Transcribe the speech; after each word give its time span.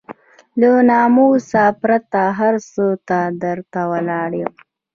له 0.59 0.71
ناموسه 0.89 1.63
پرته 1.81 2.21
هر 2.39 2.55
څه 2.71 2.85
ته 3.07 3.19
درته 3.43 3.81
ولاړ 3.91 4.31
يم. 4.41 4.51